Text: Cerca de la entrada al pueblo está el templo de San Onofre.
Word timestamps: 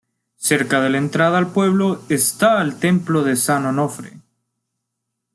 Cerca 0.39 0.81
de 0.81 0.89
la 0.89 0.97
entrada 0.97 1.37
al 1.37 1.51
pueblo 1.53 2.01
está 2.09 2.59
el 2.63 2.79
templo 2.79 3.21
de 3.23 3.35
San 3.35 3.67
Onofre. 3.67 4.13